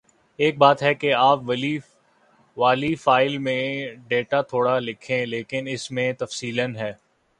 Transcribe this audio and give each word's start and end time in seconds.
ایک 0.39 0.57
بات 0.57 0.81
ہے 0.83 0.93
کہ 0.93 1.13
آپ 1.15 1.39
والی 2.57 2.93
فائل 2.95 3.37
میں 3.37 3.61
ڈیٹا 4.07 4.41
تھوڑا 4.43 4.77
لکھا 4.79 5.13
ہے 5.13 5.25
لیکن 5.27 5.67
اس 5.67 5.89
میں 5.91 6.11
تفصیلاً 6.19 6.75
ہے 6.75 6.91